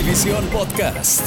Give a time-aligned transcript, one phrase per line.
[0.00, 1.20] Notivisión Podcast.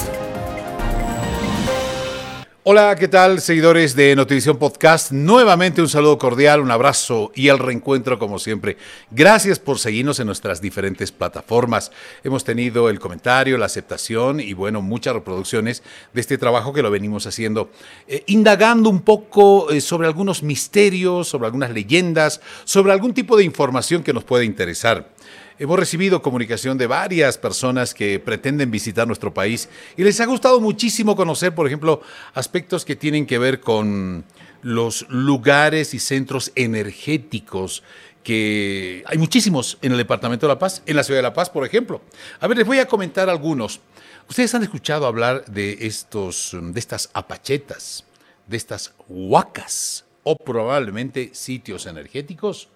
[2.64, 5.12] Hola, ¿qué tal, seguidores de Notivisión Podcast?
[5.12, 8.78] Nuevamente un saludo cordial, un abrazo y el reencuentro como siempre.
[9.12, 11.92] Gracias por seguirnos en nuestras diferentes plataformas.
[12.24, 16.90] Hemos tenido el comentario, la aceptación y bueno, muchas reproducciones de este trabajo que lo
[16.90, 17.70] venimos haciendo,
[18.08, 23.44] eh, indagando un poco eh, sobre algunos misterios, sobre algunas leyendas, sobre algún tipo de
[23.44, 25.14] información que nos puede interesar.
[25.60, 30.60] Hemos recibido comunicación de varias personas que pretenden visitar nuestro país y les ha gustado
[30.60, 32.02] muchísimo conocer, por ejemplo,
[32.34, 34.26] aspectos que tienen que ver con
[34.64, 37.84] los lugares y centros energéticos
[38.24, 41.50] que hay muchísimos en el Departamento de La Paz, en la ciudad de La Paz,
[41.50, 42.02] por ejemplo.
[42.40, 43.82] A ver, les voy a comentar algunos.
[44.28, 48.06] Ustedes han escuchado hablar de estos de estas apachetas,
[48.48, 52.70] de estas huacas o probablemente sitios energéticos.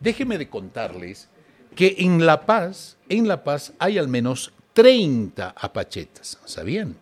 [0.00, 1.28] Déjenme de contarles
[1.74, 6.96] que en La Paz, en La Paz hay al menos 30 apachetas, ¿sabían?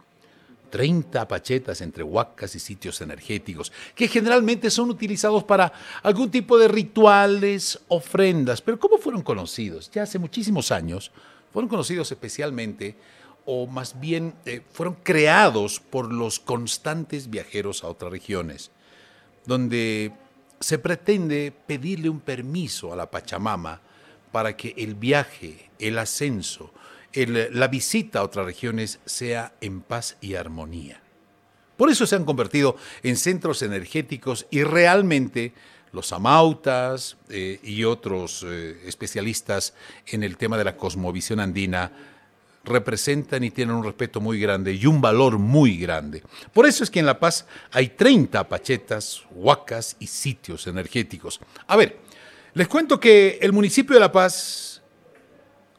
[0.71, 5.71] 30 apachetas entre huacas y sitios energéticos, que generalmente son utilizados para
[6.03, 8.63] algún tipo de rituales, ofrendas.
[8.63, 9.91] Pero ¿cómo fueron conocidos?
[9.91, 11.13] Ya hace muchísimos años
[11.53, 12.97] fueron conocidos especialmente,
[13.45, 18.71] o más bien eh, fueron creados por los constantes viajeros a otras regiones,
[19.45, 20.13] donde
[20.59, 23.81] se pretende pedirle un permiso a la Pachamama
[24.33, 26.73] para que el viaje, el ascenso,
[27.15, 31.01] la visita a otras regiones sea en paz y armonía.
[31.77, 35.53] Por eso se han convertido en centros energéticos y realmente
[35.93, 39.75] los amautas eh, y otros eh, especialistas
[40.07, 41.93] en el tema de la cosmovisión andina
[42.65, 46.23] representan y tienen un respeto muy grande y un valor muy grande.
[46.53, 51.41] Por eso es que en La Paz hay 30 pachetas, huacas y sitios energéticos.
[51.67, 51.99] A ver,
[52.55, 54.83] les cuento que el municipio de La Paz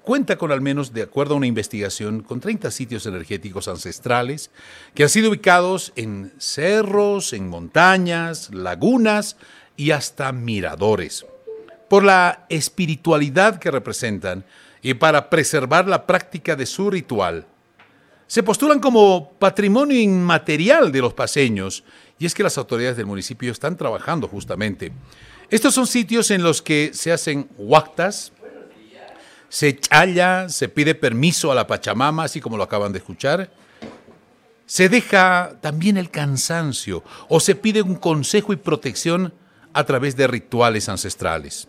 [0.01, 4.49] cuenta con al menos, de acuerdo a una investigación, con 30 sitios energéticos ancestrales
[4.95, 9.37] que han sido ubicados en cerros, en montañas, lagunas
[9.77, 11.25] y hasta miradores.
[11.89, 14.43] Por la espiritualidad que representan
[14.81, 17.45] y para preservar la práctica de su ritual,
[18.33, 21.83] se postulan como patrimonio inmaterial de los paseños
[22.17, 24.91] y es que las autoridades del municipio están trabajando justamente
[25.53, 28.31] estos son sitios en los que se hacen huactas,
[29.49, 33.51] se challa, se pide permiso a la Pachamama, así como lo acaban de escuchar.
[34.65, 39.31] Se deja también el cansancio o se pide un consejo y protección
[39.73, 41.67] a través de rituales ancestrales.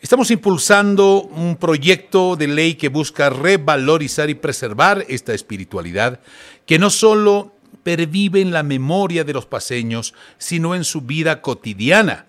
[0.00, 6.20] Estamos impulsando un proyecto de ley que busca revalorizar y preservar esta espiritualidad
[6.66, 12.28] que no solo pervive en la memoria de los paseños, sino en su vida cotidiana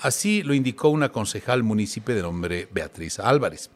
[0.00, 3.70] Así lo indicó una concejal municipio de nombre Beatriz Álvarez.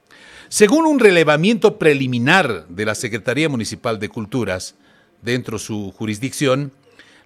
[0.49, 4.77] Según un relevamiento preliminar de la Secretaría Municipal de Culturas,
[5.21, 6.73] dentro de su jurisdicción,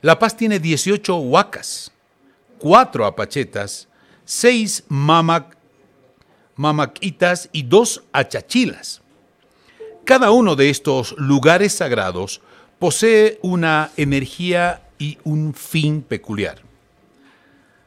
[0.00, 1.92] La Paz tiene 18 huacas,
[2.58, 3.88] 4 apachetas,
[4.24, 5.56] 6 mamac,
[6.56, 9.02] mamaquitas y 2 achachilas.
[10.04, 12.40] Cada uno de estos lugares sagrados
[12.78, 16.60] posee una energía y un fin peculiar.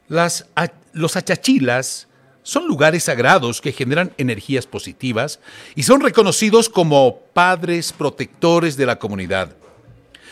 [0.08, 0.47] Las,
[0.94, 2.08] los achachilas
[2.44, 5.40] son lugares sagrados que generan energías positivas
[5.75, 9.56] y son reconocidos como padres protectores de la comunidad.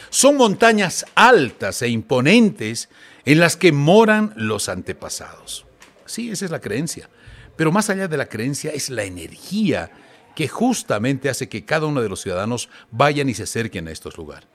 [0.09, 2.89] Son montañas altas e imponentes
[3.25, 5.65] en las que moran los antepasados.
[6.05, 7.09] Sí, esa es la creencia.
[7.57, 9.91] Pero más allá de la creencia es la energía
[10.35, 14.17] que justamente hace que cada uno de los ciudadanos vayan y se acerquen a estos
[14.17, 14.47] lugares.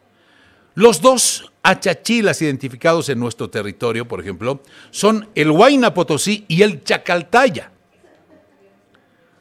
[0.75, 6.83] Los dos achachilas identificados en nuestro territorio, por ejemplo, son el Huayna Potosí y el
[6.83, 7.73] Chacaltaya.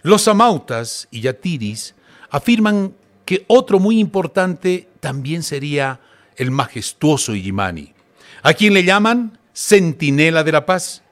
[0.02, 1.96] Los amautas y yatiris
[2.32, 6.02] afirman que otro muy importante también sería
[6.36, 7.94] el majestuoso Illimani,
[8.42, 11.04] a quien le llaman Centinela de la Paz.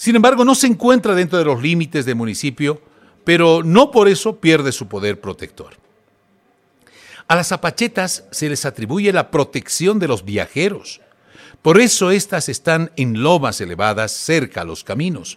[0.00, 2.80] Sin embargo, no se encuentra dentro de los límites del municipio,
[3.22, 5.74] pero no por eso pierde su poder protector.
[7.28, 11.02] A las apachetas se les atribuye la protección de los viajeros.
[11.60, 15.36] Por eso estas están en lomas elevadas cerca a los caminos.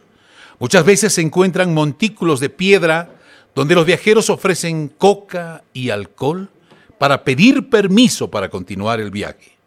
[0.60, 3.16] Muchas veces se encuentran montículos de piedra
[3.54, 6.50] donde los viajeros ofrecen coca y alcohol
[6.98, 9.58] para pedir permiso para continuar el viaje.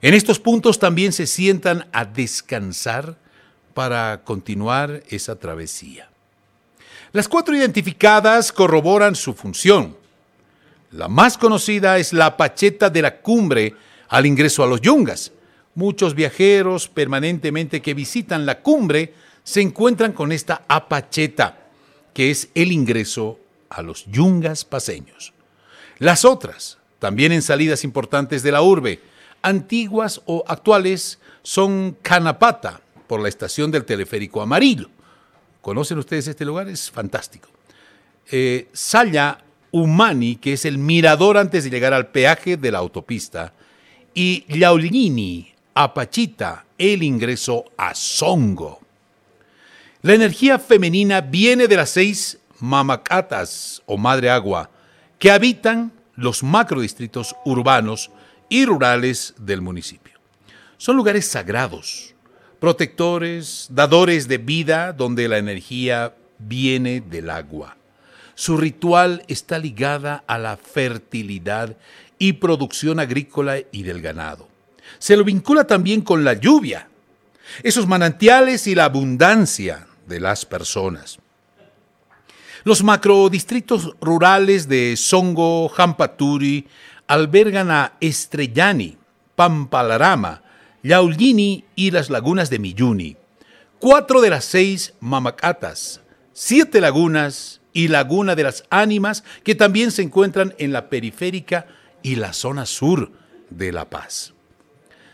[0.00, 3.22] En estos puntos también se sientan a descansar
[3.74, 6.08] para continuar esa travesía.
[7.12, 9.96] Las cuatro identificadas corroboran su función.
[10.92, 13.74] La más conocida es la Pacheta de la Cumbre
[14.08, 15.32] al ingreso a los Yungas.
[15.74, 19.12] Muchos viajeros permanentemente que visitan la cumbre
[19.42, 21.58] se encuentran con esta apacheta,
[22.12, 23.38] que es el ingreso
[23.68, 25.32] a los Yungas paseños.
[25.98, 29.00] Las otras, también en salidas importantes de la urbe,
[29.42, 34.88] antiguas o actuales, son Canapata, por la estación del teleférico amarillo.
[35.60, 36.68] ¿Conocen ustedes este lugar?
[36.68, 37.48] Es fantástico.
[38.30, 39.38] Eh, Saya
[39.70, 43.52] Umani, que es el mirador antes de llegar al peaje de la autopista,
[44.14, 48.80] y Yaulini, Apachita, el ingreso a Songo.
[50.02, 54.70] La energía femenina viene de las seis mamacatas o madre agua
[55.18, 58.10] que habitan los macrodistritos urbanos
[58.48, 60.20] y rurales del municipio.
[60.76, 62.13] Son lugares sagrados,
[62.60, 67.76] protectores, dadores de vida donde la energía viene del agua.
[68.34, 71.76] Su ritual está ligada a la fertilidad
[72.18, 74.48] y producción agrícola y del ganado.
[74.98, 76.88] Se lo vincula también con la lluvia,
[77.62, 81.18] esos manantiales y la abundancia de las personas.
[82.64, 86.66] Los macrodistritos rurales de Songo, Jampaturi
[87.06, 88.96] albergan a Estrellani,
[89.36, 90.42] Pampalarama,
[90.84, 93.16] Yaulini y las lagunas de Miyuni,
[93.78, 96.02] cuatro de las seis mamacatas,
[96.34, 101.66] siete lagunas y Laguna de las Ánimas que también se encuentran en la periférica
[102.02, 103.10] y la zona sur
[103.48, 104.34] de La Paz.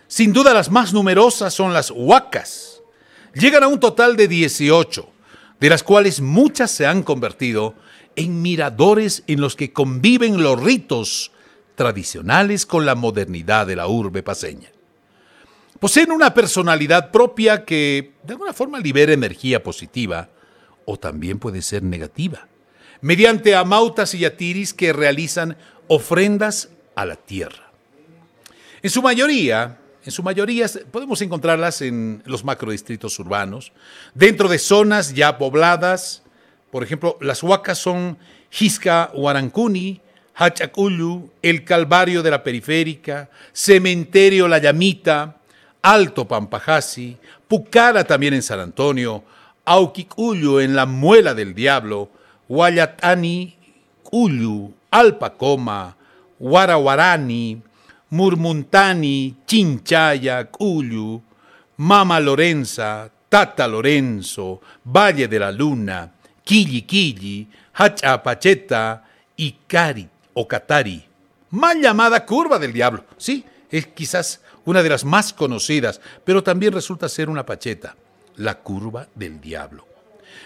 [0.09, 2.83] Sin duda las más numerosas son las huacas.
[3.33, 5.09] Llegan a un total de 18,
[5.61, 7.77] de las cuales muchas se han convertido
[8.17, 11.31] en miradores en los que conviven los ritos
[11.77, 14.73] tradicionales con la modernidad de la urbe paseña.
[15.81, 20.29] Poseen una personalidad propia que de alguna forma libera energía positiva
[20.85, 22.49] o también puede ser negativa,
[23.01, 25.57] mediante amautas y yatiris que realizan
[25.89, 27.73] ofrendas a la tierra.
[28.83, 33.73] En su mayoría, en su mayoría podemos encontrarlas en los macrodistritos urbanos,
[34.15, 36.23] dentro de zonas ya pobladas.
[36.71, 38.19] Por ejemplo, las huacas son
[38.51, 40.03] Jisca Huarancuni,
[40.35, 45.40] Hachacuyu, El Calvario de la Periférica, Cementerio La Llamita,
[45.83, 47.17] Alto Pampajasi,
[47.49, 49.25] Pucara también en San Antonio,
[49.65, 52.11] Auquicuyo en la Muela del Diablo,
[52.49, 53.57] Guayatani,
[54.03, 55.97] Cuyu, Alpacoma,
[56.39, 57.63] Guaraguarani,
[58.11, 61.23] Murmuntani, Chinchaya, Cuyu,
[61.77, 66.13] Mama Lorenza, Tata Lorenzo, Valle de la Luna,
[66.45, 69.05] Quilli Quilli, Hachapacheta
[69.37, 71.05] y Cari o Catari.
[71.51, 73.05] Mal llamada curva del diablo.
[73.17, 77.97] Sí, es quizás una de las más conocidas, pero también resulta ser una pacheta,
[78.37, 79.87] la curva del diablo.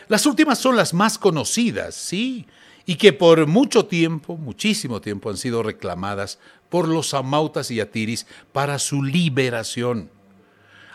[0.08, 2.46] Las últimas son las más conocidas, sí,
[2.86, 6.38] y que por mucho tiempo, muchísimo tiempo, han sido reclamadas
[6.68, 10.10] por los amautas y atiris para su liberación.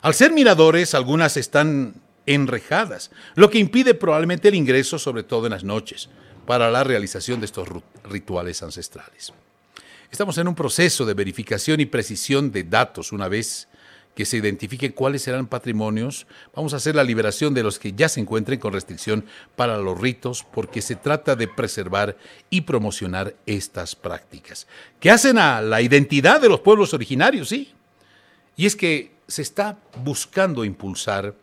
[0.01, 1.95] Al ser miradores, algunas están
[2.25, 6.10] enrejadas, lo que impide probablemente el ingreso, sobre todo en las noches,
[6.45, 7.68] para la realización de estos
[8.04, 9.33] rituales ancestrales.
[10.12, 13.68] Estamos en un proceso de verificación y precisión de datos una vez
[14.16, 18.10] que se identifiquen cuáles serán patrimonios, vamos a hacer la liberación de los que ya
[18.10, 19.24] se encuentren con restricción
[19.56, 22.18] para los ritos, porque se trata de preservar
[22.50, 24.68] y promocionar estas prácticas,
[25.00, 27.72] que hacen a la identidad de los pueblos originarios, sí.
[28.58, 31.36] Y es que se está buscando impulsar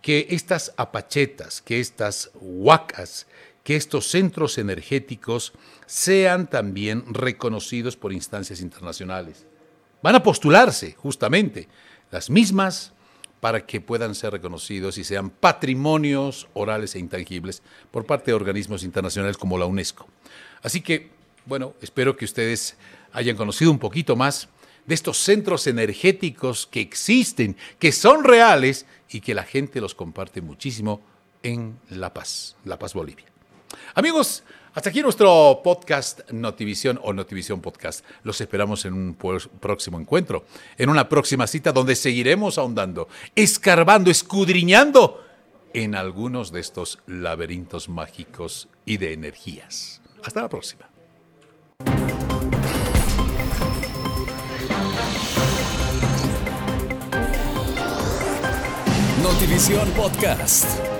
[0.00, 3.26] que estas apachetas, que estas huacas,
[3.64, 5.54] que estos centros energéticos
[5.86, 9.46] sean también reconocidos por instancias internacionales.
[10.02, 11.66] Van a postularse, justamente,
[12.10, 12.92] las mismas
[13.40, 18.84] para que puedan ser reconocidos y sean patrimonios orales e intangibles por parte de organismos
[18.84, 20.06] internacionales como la UNESCO.
[20.62, 21.10] Así que,
[21.46, 22.76] bueno, espero que ustedes
[23.12, 24.48] hayan conocido un poquito más
[24.86, 30.42] de estos centros energéticos que existen, que son reales y que la gente los comparte
[30.42, 31.00] muchísimo
[31.42, 33.33] en La Paz, La Paz, Bolivia.
[33.94, 34.42] Amigos,
[34.74, 38.04] hasta aquí nuestro podcast Notivisión o Notivisión Podcast.
[38.24, 40.44] Los esperamos en un próximo encuentro,
[40.76, 45.24] en una próxima cita donde seguiremos ahondando, escarbando, escudriñando
[45.72, 50.00] en algunos de estos laberintos mágicos y de energías.
[50.24, 50.88] Hasta la próxima.
[59.22, 60.93] Notivisión Podcast.